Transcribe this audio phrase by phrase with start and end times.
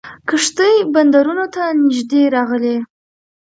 [0.29, 2.75] کښتۍ بندرونو ته نیژدې راغلې.